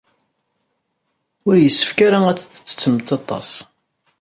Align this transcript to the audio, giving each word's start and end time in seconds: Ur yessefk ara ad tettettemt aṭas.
Ur 1.47 1.55
yessefk 1.59 1.97
ara 2.07 2.19
ad 2.27 2.37
tettettemt 2.39 3.09
aṭas. 3.17 3.49